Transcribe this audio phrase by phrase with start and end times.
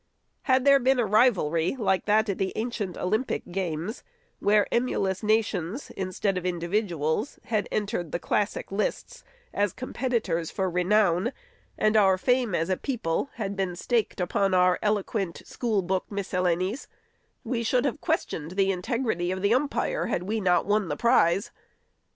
[0.49, 4.03] Had there been a rivalry, like that at the 540 THE SECRETARY'S ancient Olympic games,
[4.39, 11.31] where emulous nations, instead of individuals, had entered the classic lists, as competitors for renown,
[11.77, 16.87] and our fame as a people had been staked upon our eloquent, school book miscellanies,
[17.43, 21.51] we should have questioned the integrity of the umpire, had we not won the prize.